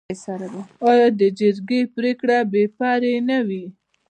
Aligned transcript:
آیا 0.89 1.07
د 1.19 1.21
جرګې 1.39 1.81
پریکړه 1.95 2.37
بې 2.51 2.63
پرې 2.77 3.13
نه 3.29 3.39
وي؟ 3.47 3.65